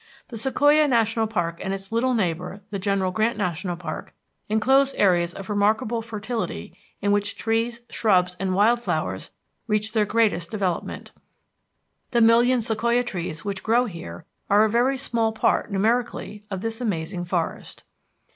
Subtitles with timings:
[0.29, 4.15] The Sequoia National Park and its little neighbor, the General Grant National Park,
[4.49, 9.29] enclose areas of remarkable fertility in which trees, shrubs, and wild flowers
[9.67, 11.11] reach their greatest development.
[12.09, 16.81] The million sequoia trees which grow here are a very small part, numerically, of this
[16.81, 17.83] amazing forest.